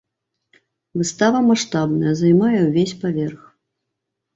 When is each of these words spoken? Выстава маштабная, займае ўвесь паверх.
Выстава 1.01 1.39
маштабная, 1.51 2.13
займае 2.25 2.59
ўвесь 2.67 2.99
паверх. 3.07 3.41